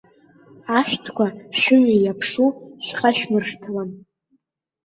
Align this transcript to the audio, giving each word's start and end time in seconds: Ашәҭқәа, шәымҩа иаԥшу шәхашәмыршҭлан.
Ашәҭқәа, 0.77 1.25
шәымҩа 1.59 1.97
иаԥшу 1.99 2.49
шәхашәмыршҭлан. 2.85 3.89